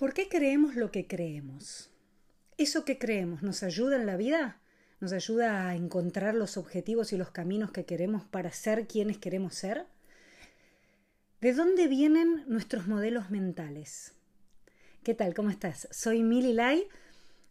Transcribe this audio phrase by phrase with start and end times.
[0.00, 1.90] ¿Por qué creemos lo que creemos?
[2.56, 4.58] ¿Eso que creemos nos ayuda en la vida?
[4.98, 9.54] ¿Nos ayuda a encontrar los objetivos y los caminos que queremos para ser quienes queremos
[9.54, 9.84] ser?
[11.42, 14.14] ¿De dónde vienen nuestros modelos mentales?
[15.02, 15.34] ¿Qué tal?
[15.34, 15.86] ¿Cómo estás?
[15.90, 16.88] Soy Mili Lai.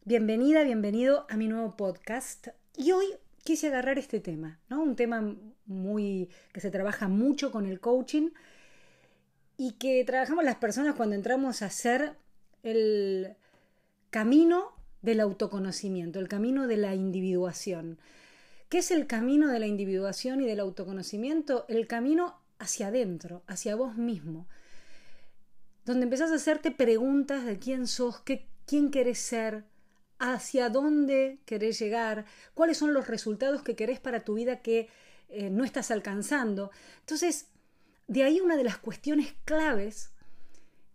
[0.03, 2.47] Bienvenida, bienvenido a mi nuevo podcast.
[2.75, 3.05] Y hoy
[3.43, 4.81] quise agarrar este tema, ¿no?
[4.81, 5.35] Un tema
[5.67, 8.31] muy que se trabaja mucho con el coaching
[9.55, 12.17] y que trabajamos las personas cuando entramos a hacer
[12.63, 13.35] el
[14.09, 17.99] camino del autoconocimiento, el camino de la individuación.
[18.69, 21.65] ¿Qué es el camino de la individuación y del autoconocimiento?
[21.69, 24.47] El camino hacia adentro, hacia vos mismo,
[25.85, 29.63] donde empezás a hacerte preguntas de quién sos, qué, quién querés ser,
[30.19, 34.89] hacia dónde querés llegar, cuáles son los resultados que querés para tu vida que
[35.29, 36.71] eh, no estás alcanzando.
[36.99, 37.47] Entonces,
[38.07, 40.11] de ahí una de las cuestiones claves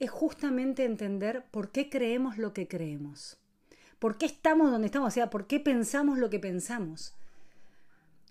[0.05, 3.39] es justamente entender por qué creemos lo que creemos.
[3.99, 5.09] ¿Por qué estamos donde estamos?
[5.09, 7.15] O sea, ¿por qué pensamos lo que pensamos?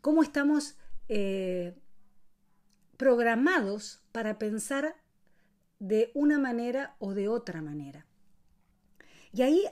[0.02, 0.76] ¿Cómo estamos
[1.10, 1.76] eh,
[2.98, 4.96] programados para pensar
[5.80, 8.06] de una manera o de otra manera?
[9.32, 9.66] Y ahí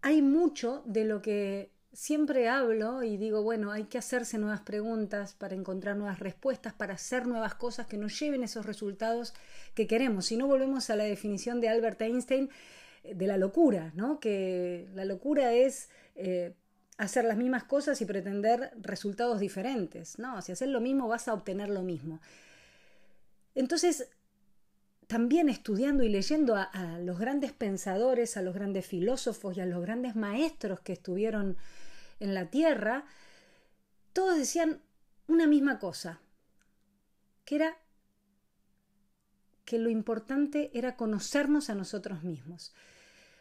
[0.00, 5.34] hay mucho de lo que siempre hablo y digo, bueno, hay que hacerse nuevas preguntas
[5.34, 9.32] para encontrar nuevas respuestas, para hacer nuevas cosas que nos lleven esos resultados
[9.74, 10.26] que queremos.
[10.26, 12.50] Si no volvemos a la definición de Albert Einstein
[13.04, 14.18] eh, de la locura, ¿no?
[14.18, 16.54] Que la locura es eh,
[16.98, 20.42] hacer las mismas cosas y pretender resultados diferentes, ¿no?
[20.42, 22.20] Si haces lo mismo vas a obtener lo mismo.
[23.54, 24.08] Entonces,
[25.06, 29.66] también estudiando y leyendo a, a, los grandes pensadores, a los grandes filósofos y a
[29.66, 31.56] los grandes maestros que estuvieron
[32.24, 33.04] en la tierra,
[34.12, 34.82] todos decían
[35.26, 36.20] una misma cosa,
[37.44, 37.78] que era
[39.64, 42.74] que lo importante era conocernos a nosotros mismos.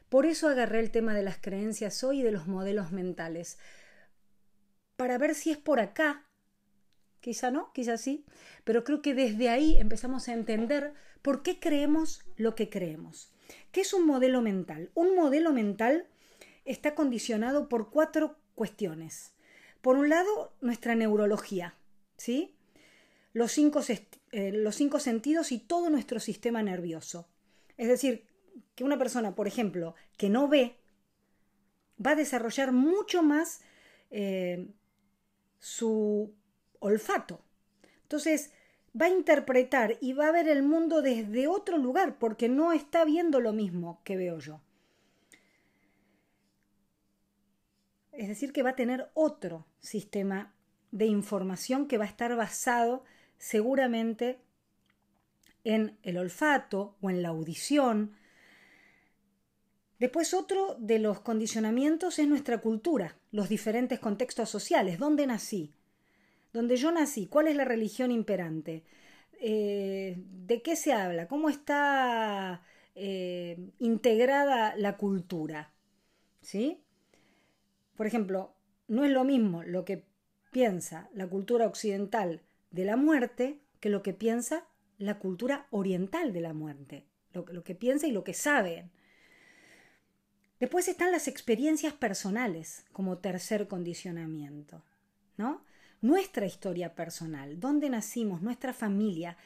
[0.10, 3.58] Por eso agarré el tema de las creencias hoy y de los modelos mentales,
[4.96, 6.26] para ver si es por acá,
[7.20, 8.26] quizá no, quizá sí,
[8.64, 13.34] pero creo que desde ahí empezamos a entender por qué creemos lo que creemos.
[13.72, 14.92] ¿Qué es un modelo mental?
[14.94, 16.08] Un modelo mental
[16.66, 19.34] está condicionado por cuatro cuestiones.
[19.82, 21.76] Por un lado, nuestra neurología,
[22.18, 22.56] ¿sí?
[23.34, 23.82] Los cinco,
[24.32, 27.28] eh, los cinco sentidos y todo nuestro sistema nervioso.
[27.78, 28.26] Es decir,
[28.76, 30.78] que una persona, por ejemplo, que no ve,
[32.04, 33.62] va a desarrollar mucho más
[34.12, 34.68] eh,
[35.60, 36.34] su
[36.80, 37.42] olfato.
[38.04, 38.52] Entonces,
[39.00, 43.06] va a interpretar y va a ver el mundo desde otro lugar porque no está
[43.06, 44.62] viendo lo mismo que veo yo.
[48.14, 50.54] Es decir, que va a tener otro sistema
[50.92, 53.04] de información que va a estar basado
[53.38, 54.40] seguramente
[55.64, 58.16] en el olfato o en la audición.
[60.00, 65.74] Después otro de los condicionamientos es nuestra cultura, los diferentes contextos sociales, dónde nací,
[66.52, 68.84] dónde yo nací, cuál es la religión imperante,
[69.40, 72.64] eh, de qué se habla, cómo está
[72.96, 75.72] eh, integrada la cultura.
[76.42, 76.84] ¿Sí?
[77.96, 78.56] Por ejemplo,
[78.88, 80.06] no es lo mismo lo que
[80.52, 84.66] piensa la cultura occidental de la muerte que lo que piensa
[84.98, 88.90] la cultura oriental de la muerte, lo, que piensa y lo que sabe.
[90.60, 94.86] Después están las experiencias personales como tercer condicionamiento,
[95.36, 95.66] ¿no?
[96.02, 99.38] Nuestra historia personal, dónde nacimos, nuestra familia,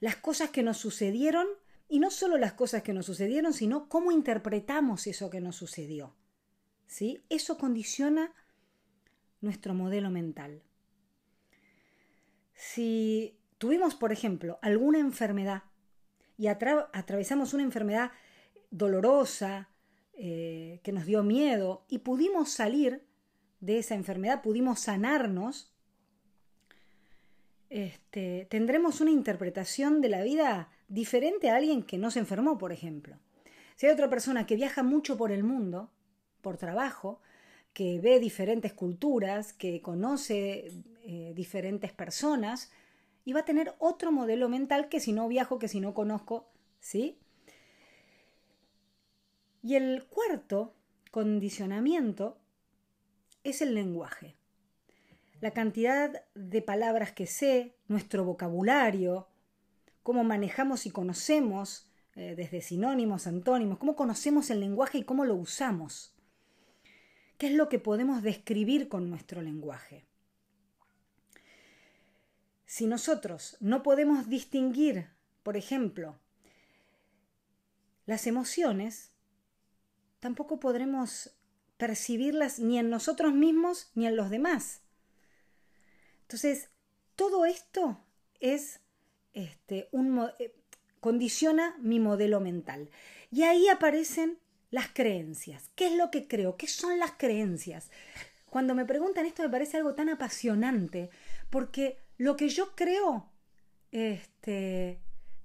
[0.00, 1.46] las cosas que nos sucedieron
[1.88, 6.14] y no solo las cosas que nos sucedieron, sino cómo interpretamos eso que nos sucedió.
[6.90, 7.22] ¿Sí?
[7.30, 8.32] Eso condiciona
[9.40, 10.60] nuestro modelo mental.
[12.52, 15.62] Si tuvimos, por ejemplo, alguna enfermedad
[16.36, 18.10] y atravesamos una enfermedad
[18.70, 19.68] dolorosa,
[20.14, 23.06] eh, que nos dio miedo, y pudimos salir
[23.60, 25.72] de esa enfermedad, pudimos sanarnos,
[27.70, 32.72] este, tendremos una interpretación de la vida diferente a alguien que no se enfermó, por
[32.72, 33.16] ejemplo.
[33.76, 35.92] Si hay otra persona que viaja mucho por el mundo,
[36.40, 37.20] por trabajo,
[37.72, 40.72] que ve diferentes culturas, que conoce
[41.04, 42.72] eh, diferentes personas
[43.24, 46.48] y va a tener otro modelo mental que si no viajo, que si no conozco,
[46.80, 47.18] ¿sí?
[49.62, 50.74] Y el cuarto
[51.10, 52.38] condicionamiento
[53.44, 54.36] es el lenguaje.
[55.40, 59.28] La cantidad de palabras que sé, nuestro vocabulario,
[60.02, 65.34] cómo manejamos y conocemos eh, desde sinónimos, antónimos, cómo conocemos el lenguaje y cómo lo
[65.34, 66.14] usamos.
[67.40, 70.04] ¿Qué es lo que podemos describir con nuestro lenguaje?
[72.66, 75.06] Si nosotros no podemos distinguir,
[75.42, 76.18] por ejemplo,
[78.04, 79.12] las emociones
[80.18, 81.30] tampoco podremos
[81.78, 84.82] percibirlas ni en nosotros mismos ni en los demás.
[86.20, 86.68] Entonces,
[87.16, 88.04] todo esto
[88.40, 88.80] es
[89.32, 89.88] este,
[90.38, 90.54] eh,
[91.00, 92.90] condiciona mi modelo mental.
[93.30, 94.38] Y ahí aparecen
[94.70, 95.70] las creencias.
[95.74, 96.56] ¿Qué es lo que creo?
[96.56, 97.90] ¿Qué son las creencias?
[98.48, 101.10] Cuando me preguntan esto me parece algo tan apasionante,
[101.50, 103.30] porque lo que yo creo,
[103.92, 105.00] este,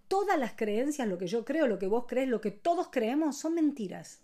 [0.07, 3.37] todas las creencias, lo que yo creo, lo que vos crees, lo que todos creemos,
[3.37, 4.21] son mentiras.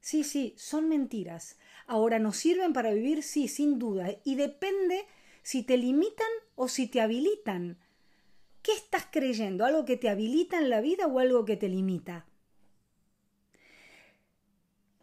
[0.00, 1.58] Sí, sí, son mentiras.
[1.86, 3.22] Ahora, ¿nos sirven para vivir?
[3.22, 4.08] Sí, sin duda.
[4.24, 5.04] Y depende
[5.42, 7.78] si te limitan o si te habilitan.
[8.62, 9.64] ¿Qué estás creyendo?
[9.64, 12.26] ¿Algo que te habilita en la vida o algo que te limita?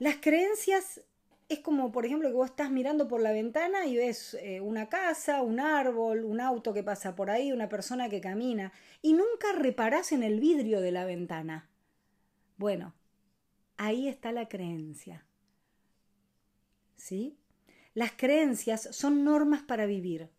[0.03, 0.99] Las creencias
[1.47, 4.89] es como, por ejemplo, que vos estás mirando por la ventana y ves eh, una
[4.89, 9.53] casa, un árbol, un auto que pasa por ahí, una persona que camina, y nunca
[9.53, 11.69] reparás en el vidrio de la ventana.
[12.57, 12.93] Bueno,
[13.77, 15.25] ahí está la creencia.
[16.97, 17.37] ¿Sí?
[17.93, 20.29] Las creencias son normas para vivir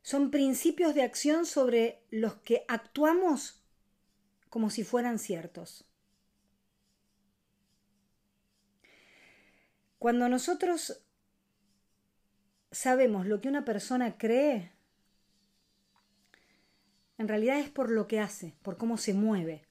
[0.00, 3.62] son principios de acción sobre los que actuamos
[4.48, 5.87] como si fueran ciertos.
[9.98, 11.02] Cuando nosotros
[12.70, 14.72] sabemos lo que una persona cree,
[17.18, 19.66] en realidad es por lo que hace, por cómo se mueve,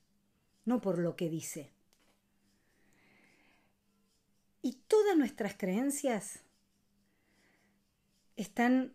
[0.65, 1.71] no por lo que dice.
[4.61, 6.41] Y todas nuestras creencias
[8.35, 8.93] están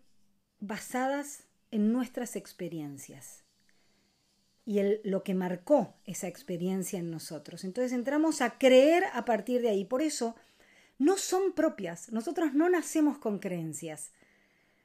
[0.59, 3.43] basadas en nuestras experiencias
[4.65, 7.63] y el, lo que marcó esa experiencia en nosotros.
[7.63, 9.83] Entonces entramos a creer a partir de ahí.
[9.83, 10.35] Por eso
[10.99, 12.11] no son propias.
[12.11, 14.11] Nosotros no nacemos con creencias.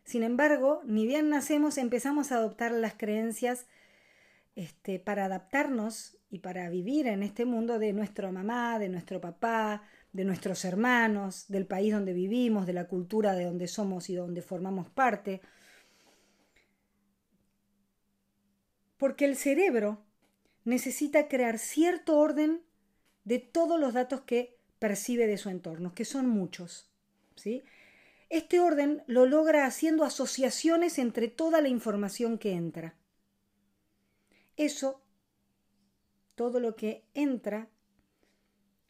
[0.05, 3.67] Sin embargo, ni bien nacemos, empezamos a adoptar las creencias
[4.57, 9.83] este, para adaptarnos y para vivir en este mundo de nuestra mamá, de nuestro papá,
[10.13, 14.43] de nuestros hermanos, del país donde vivimos, de la cultura de donde somos y donde
[14.43, 15.43] formamos parte.
[18.99, 20.05] porque el cerebro
[20.65, 22.63] necesita crear cierto orden
[23.25, 26.89] de todos los datos que percibe de su entorno, que son muchos.
[27.37, 27.63] ¿sí?
[28.29, 32.95] Este orden lo logra haciendo asociaciones entre toda la información que entra.
[34.57, 35.03] Eso,
[36.35, 37.69] todo lo que entra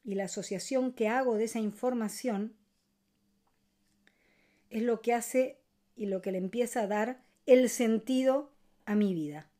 [0.04, 2.56] y la asociación que hago de esa información,
[4.70, 5.60] es lo que hace
[5.96, 8.52] y lo que le empieza a dar el sentido
[8.86, 9.50] a mi vida.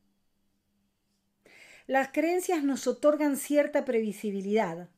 [1.87, 4.89] Las creencias nos otorgan cierta previsibilidad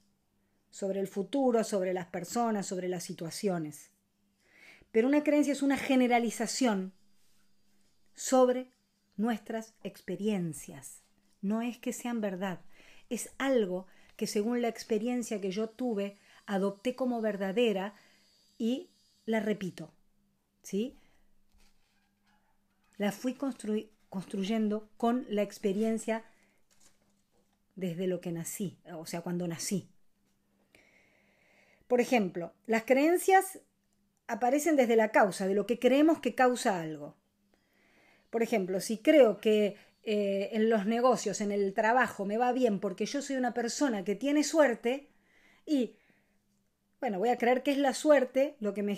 [0.71, 3.91] sobre el futuro, sobre las personas, sobre las situaciones.
[4.91, 6.93] Pero una creencia es una generalización
[8.15, 8.71] sobre
[9.17, 11.03] nuestras experiencias.
[11.41, 12.61] No es que sean verdad,
[13.09, 17.93] es algo que según la experiencia que yo tuve, adopté como verdadera
[18.57, 18.89] y
[19.25, 19.91] la repito.
[20.63, 20.97] ¿Sí?
[22.97, 23.35] La fui
[24.09, 26.23] construyendo con la experiencia
[27.75, 29.90] desde lo que nací, o sea, cuando nací.
[31.91, 33.59] Por ejemplo, las creencias
[34.25, 37.17] aparecen desde la causa, de lo que creemos que causa algo.
[38.29, 42.79] Por ejemplo, si creo que eh, en los negocios, en el trabajo, me va bien
[42.79, 45.09] porque yo soy una persona que tiene suerte
[45.65, 45.97] y,
[47.01, 48.97] bueno, voy a creer que es la suerte lo que me,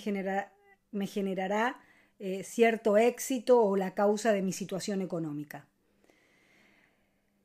[0.92, 1.82] me generará
[2.20, 5.68] eh, cierto éxito o la causa de mi situación económica.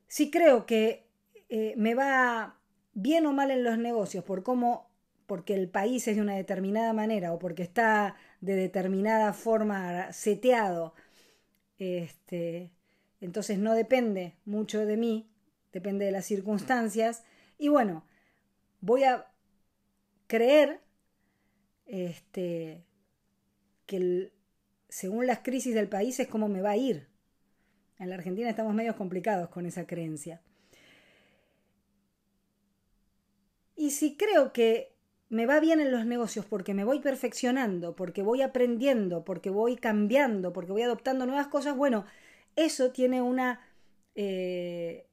[0.05, 1.07] Si creo que
[1.49, 2.59] eh, me va
[2.93, 4.88] bien o mal en los negocios por cómo,
[5.29, 10.95] porque el país es de una determinada manera o porque está de determinada forma seteado,
[11.77, 12.71] este,
[13.21, 15.29] entonces no depende mucho de mí,
[15.71, 17.23] depende de las circunstancias,
[17.59, 18.07] y bueno,
[18.81, 19.27] voy a
[20.25, 20.81] creer
[21.85, 22.83] este,
[23.85, 24.33] que
[24.87, 27.07] según las crisis del país es como me va a ir.
[27.99, 30.41] En la Argentina estamos medio complicados con esa creencia.
[33.75, 34.97] Y si creo que
[35.29, 39.75] me va bien en los negocios porque me voy perfeccionando, porque voy aprendiendo, porque voy
[39.75, 42.05] cambiando, porque voy adoptando nuevas cosas, bueno,
[42.55, 43.61] eso tiene una...
[44.15, 45.05] Eh,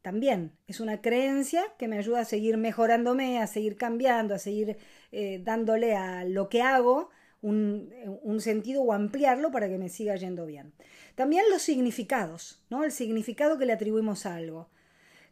[0.00, 4.76] también es una creencia que me ayuda a seguir mejorándome, a seguir cambiando, a seguir
[5.12, 7.08] eh, dándole a lo que hago
[7.40, 7.90] un,
[8.22, 10.74] un, sentido o ampliarlo para que me siga yendo bien.
[11.14, 12.84] También los significados, ¿no?
[12.84, 14.68] El significado que le atribuimos a algo.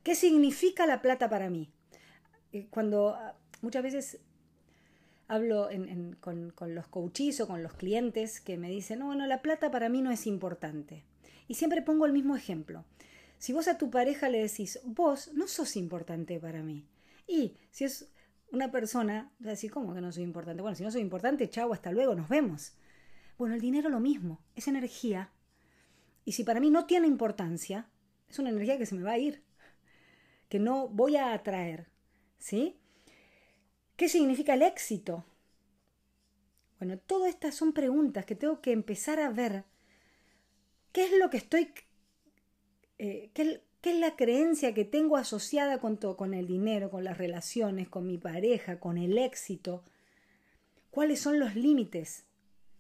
[0.03, 1.71] ¿Qué significa la plata para mí?
[2.53, 4.21] Eh, cuando ah, muchas veces
[5.33, 5.69] hablo
[6.21, 9.89] con, los coaches o con los clientes que me dicen, no, bueno, la plata para
[9.89, 11.05] mí no es importante.
[11.49, 12.85] Y siempre pongo el mismo ejemplo.
[13.39, 16.87] Si vos a tu pareja le decís, vos no sos importante para mí.
[17.27, 18.13] Y si es
[18.51, 20.61] una persona, así como que no soy importante.
[20.61, 22.75] Bueno, si no soy importante, chau, hasta luego, nos vemos.
[23.39, 25.33] Bueno, el dinero lo mismo, es energía.
[26.27, 27.89] Y si para mí no tiene importancia,
[28.29, 29.43] es una energía que se me va a ir,
[30.51, 31.89] que no voy a atraer.
[32.39, 32.82] ¿Sí?
[34.03, 35.25] ¿Qué significa el éxito?
[36.81, 39.63] Bueno, todas estas son preguntas que tengo que empezar a ver.
[40.91, 41.73] ¿Qué es lo que estoy...
[42.99, 47.17] Eh, qué, es la creencia que tengo asociada con, todo, con el dinero, con las
[47.17, 49.85] relaciones, con mi pareja, con el éxito?
[50.91, 52.25] ¿Cuáles son los límites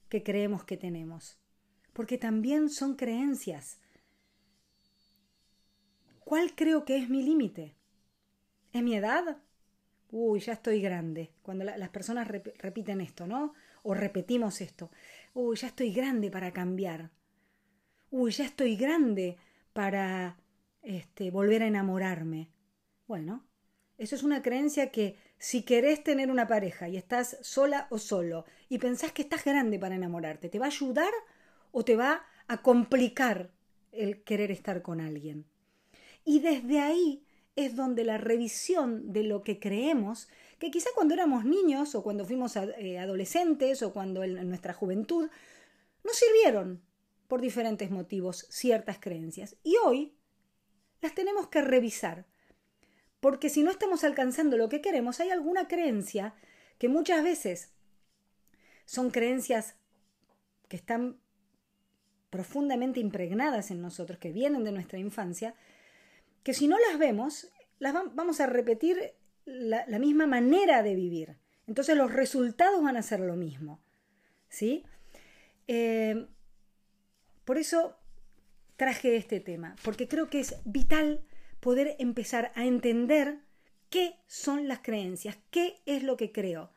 [0.08, 1.38] que creemos que tenemos?
[1.92, 3.78] Porque también son creencias.
[6.24, 7.76] ¿Cuál creo que es mi límite?
[8.72, 9.40] ¿Es mi edad?
[10.12, 11.32] Uy, ya estoy grande.
[11.42, 13.54] Cuando las personas repiten esto, ¿no?
[13.82, 14.90] o repetimos esto.
[15.34, 17.10] Uy, ya estoy grande para cambiar.
[18.10, 19.36] Uy, ya estoy grande
[19.72, 20.38] para
[20.82, 22.50] este, volver a enamorarme.
[23.06, 23.46] Bueno,
[23.98, 28.44] eso es una creencia que si querés tener una pareja y estás sola o solo
[28.68, 31.12] y pensás que estás grande para enamorarte, ¿te va a ayudar
[31.72, 33.50] o te va a complicar
[33.90, 35.46] el querer estar con alguien?
[36.24, 37.21] Y desde ahí
[37.56, 40.28] es donde la revisión de lo que creemos
[40.58, 45.28] que quizá cuando éramos niños o cuando fuimos eh, adolescentes o cuando en nuestra juventud
[46.04, 46.82] nos sirvieron
[47.28, 49.56] por diferentes motivos ciertas creencias.
[49.62, 50.14] Y hoy
[51.00, 52.26] las tenemos que revisar.
[53.20, 56.34] Porque si no estamos alcanzando lo que queremos, hay alguna creencia
[56.78, 57.72] que muchas veces
[58.84, 59.76] son creencias
[60.68, 61.20] que están
[62.30, 65.54] profundamente impregnadas en nosotros, que vienen de nuestra infancia,
[66.42, 71.36] que si no las vemos, las vamos a repetir la, misma manera de vivir.
[71.66, 73.80] Entonces los resultados van a ser lo mismo.
[74.48, 74.84] ¿Sí?
[75.68, 76.26] Eh,
[77.44, 77.96] por eso
[78.76, 81.24] traje este tema, porque creo que es vital
[81.60, 83.38] poder empezar a entender
[83.90, 86.72] qué son las creencias, qué es lo que creo.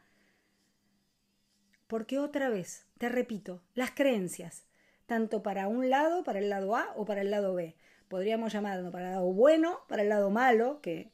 [1.87, 4.65] Porque otra vez, te repito, las creencias,
[5.05, 7.75] tanto para un lado, para el lado A o para el lado B.
[8.15, 11.11] Podríamos llamarlo para el lado bueno, para el lado malo, que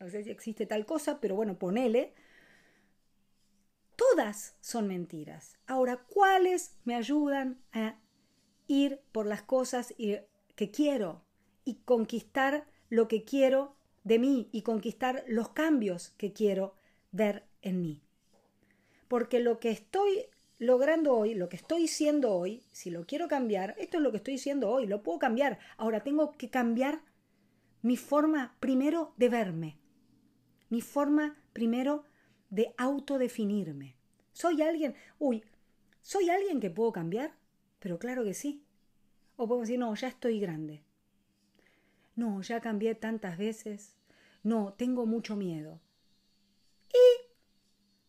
[0.00, 2.14] no sé si existe tal cosa, pero bueno, ponele.
[3.96, 5.58] Todas son mentiras.
[5.66, 7.98] Ahora, ¿cuáles me ayudan a
[8.66, 11.22] ir por las cosas que quiero
[11.66, 16.76] y conquistar lo que quiero de mí y conquistar los cambios que quiero
[17.12, 18.00] ver en mí?
[19.06, 20.24] Porque lo que estoy
[20.58, 24.18] logrando hoy, lo que estoy siendo hoy, si lo quiero cambiar, esto es lo que
[24.18, 25.58] estoy siendo hoy, lo puedo cambiar.
[25.76, 27.00] Ahora tengo que cambiar
[27.82, 29.78] mi forma primero de verme
[30.68, 32.04] mi forma primero
[32.50, 33.96] de autodefinirme.
[34.32, 34.94] ¿Soy alguien?
[35.18, 35.44] Uy,
[36.02, 37.34] ¿soy alguien que puedo cambiar?
[37.78, 38.64] Pero claro que sí.
[39.36, 40.82] O puedo decir, no, ya estoy grande.
[42.16, 43.96] No, ya cambié tantas veces.
[44.42, 45.80] No, tengo mucho miedo.
[46.90, 47.26] Y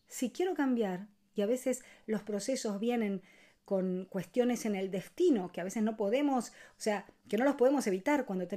[0.08, 3.22] si quiero cambiar, y a veces los procesos vienen
[3.66, 7.56] con cuestiones en el destino que a veces no podemos, o sea, que no los
[7.56, 8.48] podemos evitar cuando,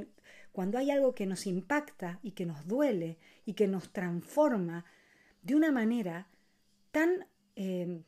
[0.52, 4.86] cuando hay algo que nos impacta y que nos duele y que nos transforma
[5.42, 6.28] de una manera
[6.92, 7.26] tan
[7.56, 8.02] eh,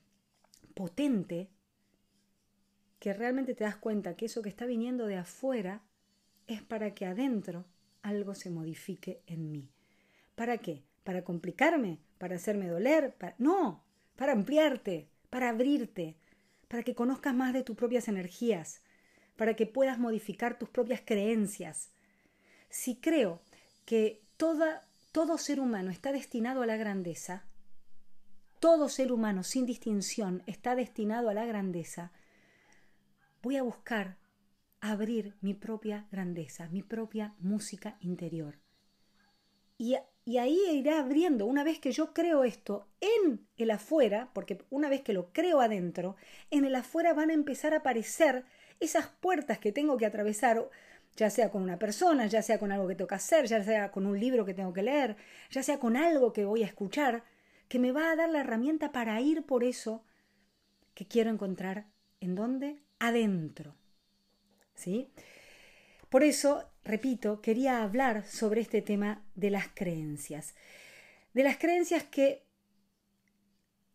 [0.74, 1.50] potente
[2.98, 5.82] que realmente te das cuenta que eso que está viniendo de afuera
[6.46, 7.66] es para que adentro
[8.00, 9.70] algo se modifique en mí.
[10.34, 10.84] ¿Para qué?
[11.02, 11.98] ¿Para complicarme?
[12.16, 13.14] ¿Para hacerme doler?
[13.36, 13.84] No,
[14.16, 16.16] para ampliarte, para abrirte,
[16.68, 18.82] para que conozcas más de tus propias energías,
[19.36, 21.92] para que puedas modificar tus propias creencias.
[22.70, 23.42] Si creo
[23.84, 27.44] que todo ser humano está destinado a la grandeza,
[28.60, 32.12] todo ser humano sin distinción está destinado a la grandeza,
[33.42, 34.16] voy a buscar
[34.80, 38.58] abrir mi propia grandeza, mi propia música interior.
[39.76, 44.58] Y y ahí irá abriendo, una vez que yo creo esto en el afuera, porque
[44.70, 46.16] una vez que lo creo adentro,
[46.50, 48.44] en el afuera van a empezar a aparecer
[48.80, 50.68] esas puertas que tengo que atravesar,
[51.16, 53.90] ya sea con una persona, ya sea con algo que tengo que hacer, ya sea
[53.90, 55.16] con un libro que tengo que leer,
[55.50, 57.24] ya sea con algo que voy a escuchar,
[57.68, 60.04] que me va a dar la herramienta para ir por eso
[60.94, 61.86] que quiero encontrar.
[62.20, 62.78] ¿En dónde?
[62.98, 63.74] Adentro.
[64.74, 65.10] ¿Sí?
[66.14, 70.54] Por eso, repito, quería hablar sobre este tema de las creencias.
[71.32, 72.44] De las creencias que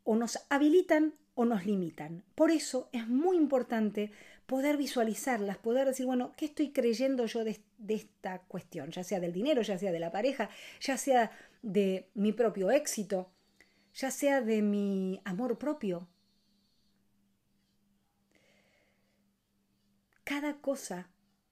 [0.04, 2.26] o nos habilitan o nos limitan.
[2.36, 4.12] Por eso es muy importante
[4.48, 7.58] poder visualizarlas, poder decir, bueno, ¿qué estoy creyendo yo de,
[7.88, 8.92] esta cuestión?
[8.92, 10.50] Ya sea del dinero, ya sea de la pareja,
[10.82, 13.32] ya sea de mi propio éxito,
[13.94, 16.10] ya sea de mi amor propio.
[20.26, 21.08] Cada cosa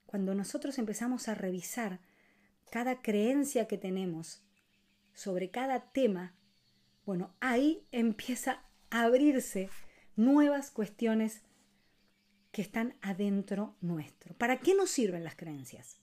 [0.08, 2.00] cuando nosotros empezamos a revisar
[2.70, 4.42] cada creencia que tenemos
[5.12, 6.34] sobre cada tema,
[7.04, 9.68] bueno, ahí empieza a abrirse
[10.16, 11.42] nuevas cuestiones
[12.52, 14.34] que están adentro nuestro.
[14.34, 16.00] ¿Para qué nos sirven las creencias?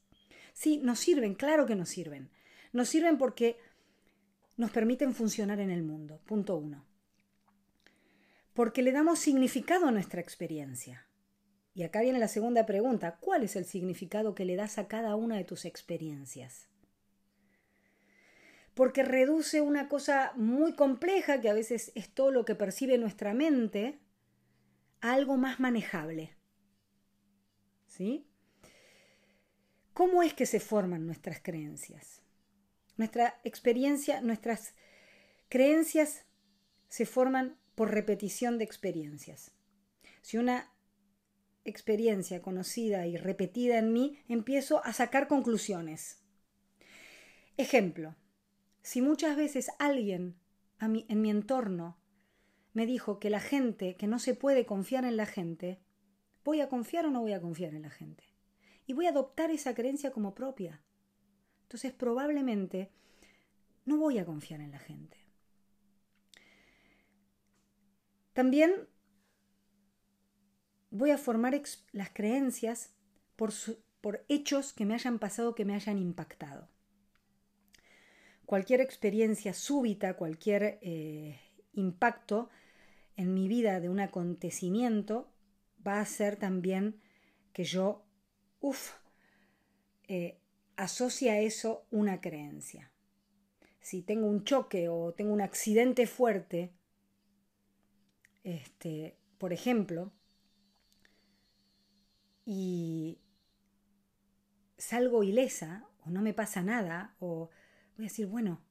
[0.53, 2.29] Sí, nos sirven, claro que nos sirven.
[2.73, 3.57] Nos sirven porque
[4.55, 6.85] nos permiten funcionar en el mundo, punto uno.
[8.53, 11.04] Porque le damos significado a nuestra experiencia.
[11.75, 15.17] Y acá viene la segunda pregunta, ¿cuál es el significado que le das a cada
[15.17, 16.69] una de tus experiencias?
[18.73, 23.33] Porque reduce una cosa muy compleja, que a veces es todo lo que percibe nuestra
[23.33, 23.99] mente,
[25.01, 26.33] a algo más manejable.
[27.87, 28.25] ¿Sí?
[29.93, 32.21] ¿Cómo es que se forman nuestras creencias?
[32.95, 34.75] Nuestra experiencia, nuestras
[35.49, 36.23] creencias
[36.87, 39.51] se forman por repetición de experiencias.
[40.21, 40.71] Si una
[41.65, 46.23] experiencia conocida y repetida en mí, empiezo a sacar conclusiones.
[47.57, 48.15] Ejemplo,
[48.81, 50.35] si muchas veces alguien
[50.79, 51.97] en mi entorno
[52.73, 55.79] me dijo que la gente, que no se puede confiar en la gente,
[56.43, 58.23] ¿voy a confiar o no voy a confiar en la gente?
[58.85, 60.81] Y voy a adoptar esa creencia como propia.
[61.63, 62.91] Entonces probablemente
[63.85, 65.17] no voy a confiar en la gente.
[68.33, 68.89] También
[70.95, 71.61] voy a formar
[71.91, 72.93] las creencias
[73.35, 73.51] por,
[74.01, 76.69] por, hechos que me hayan pasado, que me hayan impactado.
[78.45, 81.39] Cualquier experiencia súbita, cualquier eh,
[81.73, 82.49] impacto
[83.15, 85.31] en mi vida de un acontecimiento
[85.85, 87.01] va a hacer también
[87.53, 88.05] que yo,
[88.59, 88.93] uff,
[90.07, 90.39] eh,
[90.75, 92.91] asocia a eso una creencia.
[93.79, 96.71] Si tengo un choque o tengo un accidente fuerte,
[98.43, 100.11] este, por ejemplo,
[102.45, 103.19] y
[104.77, 107.49] salgo ilesa o no me pasa nada o
[107.97, 108.61] voy a decir, bueno,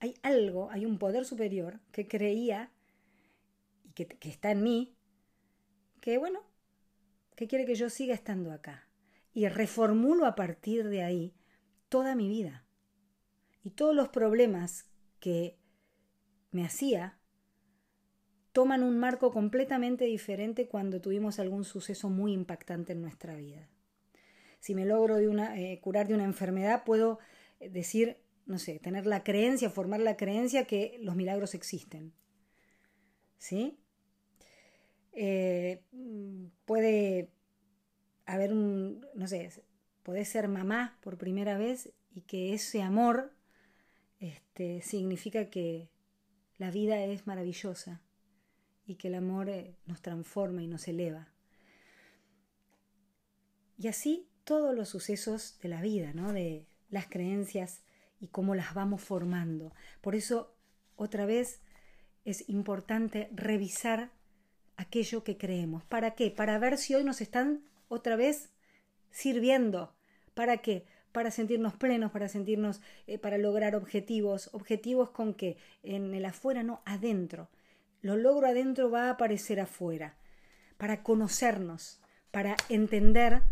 [0.00, 2.72] hay algo, hay un poder superior que creía
[3.84, 4.96] y que, está en mí,
[6.00, 6.40] que bueno,
[7.36, 8.88] que quiere que yo siga estando acá.
[9.34, 11.34] Y reformulo a partir de ahí
[11.88, 12.66] toda mi vida.
[13.62, 15.56] Y todos los problemas que
[16.50, 17.18] me hacía
[18.52, 23.68] toman un marco completamente diferente cuando tuvimos algún suceso muy impactante en nuestra vida.
[24.60, 27.18] Si me logro eh, curar de una enfermedad, puedo
[27.58, 32.12] eh, decir, no sé, tener la creencia, formar la creencia que los milagros existen.
[33.38, 33.78] ¿Sí?
[35.14, 35.82] Eh,
[36.64, 37.30] puede
[38.24, 39.50] haber un, no sé,
[40.02, 43.32] puede ser mamá por primera vez y que ese amor
[44.20, 45.88] este, significa que
[46.58, 48.00] la vida es maravillosa
[48.86, 51.28] y que el amor eh, nos transforma y nos eleva.
[53.78, 56.32] Y así todos los sucesos de la vida, ¿no?
[56.32, 57.82] de las creencias
[58.20, 59.72] y cómo las vamos formando.
[60.00, 60.54] Por eso,
[60.96, 61.60] otra vez,
[62.24, 64.10] es importante revisar
[64.76, 65.84] aquello que creemos.
[65.84, 66.30] ¿Para qué?
[66.30, 68.50] Para ver si hoy nos están otra vez
[69.10, 69.94] sirviendo.
[70.34, 70.86] ¿Para qué?
[71.12, 74.50] Para sentirnos plenos, para sentirnos, eh, para lograr objetivos.
[74.52, 77.48] Objetivos con que en el afuera, no, adentro.
[78.02, 80.16] Lo logro adentro va a aparecer afuera.
[80.76, 83.42] Para conocernos, para entender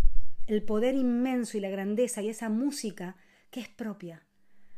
[0.47, 3.17] el poder inmenso y la grandeza y esa música
[3.51, 4.27] que es propia.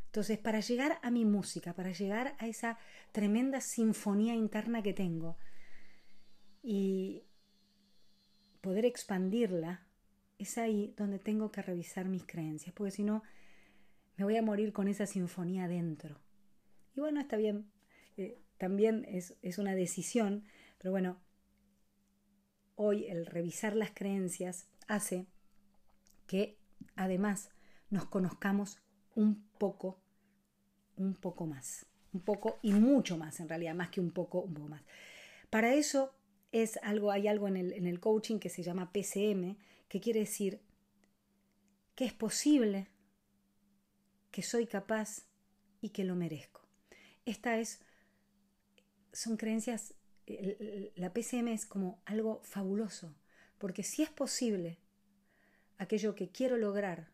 [0.07, 2.79] Entonces, para llegar a mi música, para llegar a esa
[3.13, 5.39] tremenda sinfonía interna que tengo
[6.63, 7.23] y
[8.61, 9.87] poder expandirla,
[10.39, 13.23] es ahí donde tengo que revisar mis creencias, porque si no,
[14.19, 16.19] me voy a morir con esa sinfonía dentro.
[16.95, 17.71] Y bueno, está bien,
[18.19, 20.45] eh, también es, es una decisión,
[20.79, 21.19] pero bueno,
[22.77, 25.27] hoy el revisar las creencias hace
[26.29, 26.57] que
[26.95, 27.51] además
[27.91, 28.79] nos conozcamos
[29.17, 29.99] un poco,
[30.95, 34.55] un poco más, un poco y mucho más en realidad, más que un poco, un
[34.55, 34.85] poco más.
[35.51, 36.15] Para eso
[36.53, 39.57] es algo, hay algo en el, en el coaching que se llama PCM,
[39.89, 40.61] que quiere decir
[41.97, 42.87] que es posible,
[44.31, 45.27] que soy capaz
[45.81, 46.61] y que lo merezco.
[47.25, 47.81] Esta es
[49.13, 49.95] son creencias,
[50.97, 53.15] la PCM es como algo fabuloso,
[53.59, 54.79] porque si es posible
[55.79, 57.11] aquello que quiero lograr,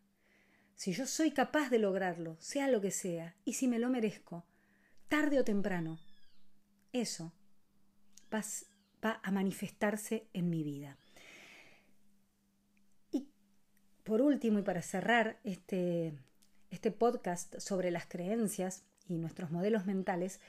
[0.74, 4.44] si yo soy capaz de lograrlo, sea lo que sea, y si me lo merezco,
[5.08, 5.98] tarde o temprano,
[6.92, 7.32] eso
[8.32, 8.42] va,
[9.04, 10.96] va a manifestarse en mi vida.
[13.10, 13.28] Y
[14.04, 16.14] por último, y para cerrar este,
[16.70, 20.40] este podcast sobre las creencias y nuestros modelos mentales,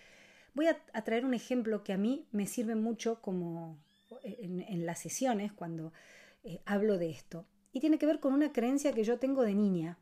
[0.53, 3.79] Voy a, traer un ejemplo que a mí me sirve mucho como
[4.23, 5.93] en, las sesiones cuando
[6.43, 7.45] eh, hablo de esto.
[7.71, 9.97] y tiene que ver con una creencia que yo tengo de niña,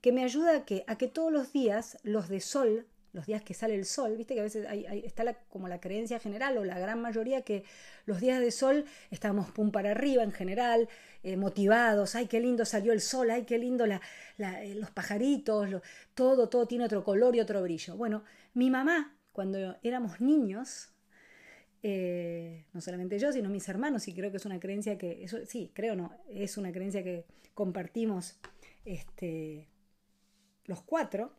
[0.00, 3.42] que me ayuda a que, a que todos los días, los de sol, los días
[3.42, 6.64] que sale el sol, viste que a veces hay, está como la creencia general o
[6.64, 7.64] la gran mayoría que
[8.04, 10.88] los días de sol estamos pum para arriba en general,
[11.22, 14.00] eh, motivados, ay, qué lindo salió el sol, ay, qué lindo la,
[14.38, 15.80] eh, los pajaritos,
[16.14, 17.96] todo, todo tiene otro color y otro brillo.
[17.96, 20.94] Bueno, mi mamá, cuando éramos niños,
[21.82, 25.38] eh, no solamente yo, sino mis hermanos, y creo que es una creencia que, eso,
[25.44, 28.38] sí, creo no, es una creencia que compartimos
[28.84, 29.68] este,
[30.66, 31.32] los cuatro.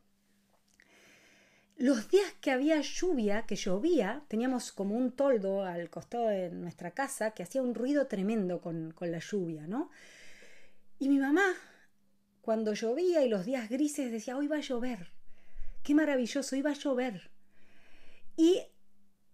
[1.77, 6.91] Los días que había lluvia, que llovía, teníamos como un toldo al costado de nuestra
[6.91, 9.89] casa que hacía un ruido tremendo con, con la lluvia, ¿no?
[10.99, 11.53] Y mi mamá,
[12.41, 15.11] cuando llovía y los días grises, decía, hoy va a llover,
[15.81, 17.34] qué maravilloso, iba a llover.
[18.37, 18.61] Y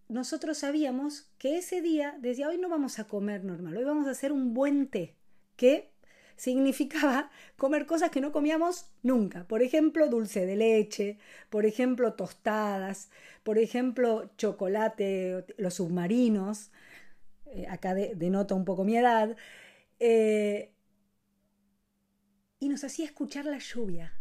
[0.08, 4.12] nosotros sabíamos que ese día, decía, hoy no vamos a comer normal, hoy vamos a
[4.12, 5.16] hacer un buen té,
[5.56, 5.92] que
[6.36, 9.48] significaba comer cosas que no comíamos nunca.
[9.48, 11.18] Por ejemplo, dulce de leche,
[11.50, 13.10] por ejemplo, tostadas,
[13.44, 16.72] por ejemplo, chocolate, los submarinos.
[17.46, 19.36] Eh, acá denota un poco mi edad.
[20.00, 20.74] Eh,
[22.60, 24.14] y nos hacía escuchar la lluvia.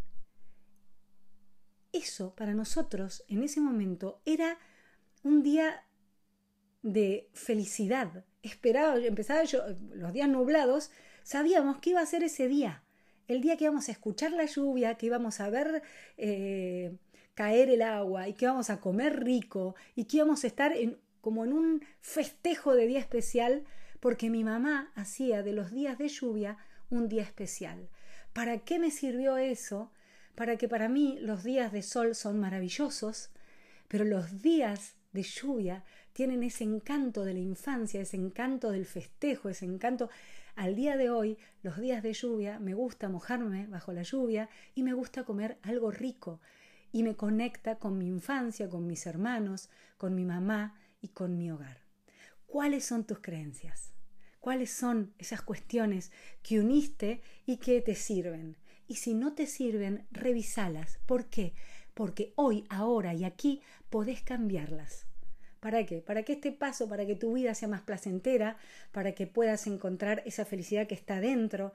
[1.92, 4.58] Eso para nosotros en ese momento era
[5.22, 5.84] un día
[6.82, 8.24] de felicidad.
[8.42, 10.90] Esperaba, empezaba yo, los días nublados,
[11.22, 12.82] sabíamos que iba a ser ese día,
[13.28, 15.82] el día que íbamos a escuchar la lluvia, que íbamos a ver
[16.16, 16.96] eh,
[17.34, 20.74] caer el agua y que íbamos a comer rico y que íbamos a estar
[21.20, 23.64] como en un festejo de día especial,
[24.00, 26.56] porque mi mamá hacía de los días de lluvia
[26.88, 27.88] un día especial.
[28.32, 29.92] ¿Para qué me sirvió eso?
[30.34, 33.30] Para que para mí los días de sol son maravillosos,
[33.88, 39.48] pero los días de lluvia tienen ese encanto de la infancia, ese encanto del festejo,
[39.48, 40.10] ese encanto.
[40.54, 44.82] Al día de hoy, los días de lluvia, me gusta mojarme bajo la lluvia y
[44.82, 46.40] me gusta comer algo rico
[46.92, 51.50] y me conecta con mi infancia, con mis hermanos, con mi mamá y con mi
[51.50, 51.82] hogar.
[52.46, 53.92] ¿Cuáles son tus creencias?
[54.40, 56.10] ¿Cuáles son esas cuestiones
[56.42, 58.56] que uniste y que te sirven?
[58.88, 60.98] Y si no te sirven, revisalas.
[61.06, 61.54] ¿Por qué?
[61.94, 65.06] Porque hoy, ahora y aquí podés cambiarlas.
[65.60, 66.00] ¿Para qué?
[66.00, 68.56] Para que este paso, para que tu vida sea más placentera,
[68.92, 71.72] para que puedas encontrar esa felicidad que está dentro,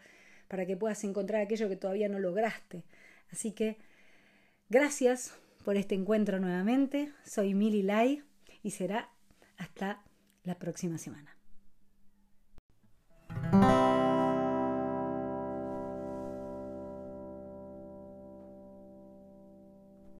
[0.48, 2.84] para que puedas encontrar aquello que todavía no lograste.
[3.32, 3.78] Así que
[4.70, 7.12] gracias por este encuentro nuevamente.
[7.24, 8.24] Soy Mili Lai
[8.64, 9.10] y será
[9.58, 10.04] hasta
[10.44, 11.35] la próxima semana.